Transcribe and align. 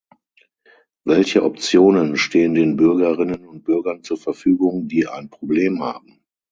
Welche 1.03 1.43
Optionen 1.43 2.17
stehen 2.17 2.55
den 2.55 2.75
Bürgerinnen 2.75 3.45
und 3.45 3.63
Bürgern 3.63 4.01
zur 4.01 4.17
Verfügung, 4.17 4.87
die 4.87 5.05
ein 5.05 5.29
Problem 5.29 5.83
haben? 5.83 6.23